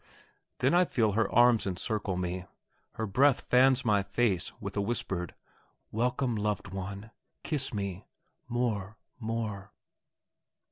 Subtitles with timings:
[0.61, 2.45] Then I feel her arms encircle me;
[2.93, 5.35] her breath fans my face with a whispered
[5.91, 7.11] "Welcome, loved one!
[7.43, 8.07] Kiss me...
[8.47, 8.97] more...
[9.19, 9.71] more...."